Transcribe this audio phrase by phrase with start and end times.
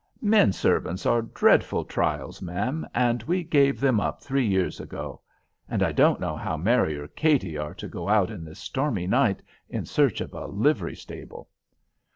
[0.19, 5.21] "Men servants are dreadful trials, ma'am, and we gave them up three years ago.
[5.69, 9.43] And I don't know how Mary or Katy are to go out this stormy night
[9.69, 11.49] in search of a livery stable."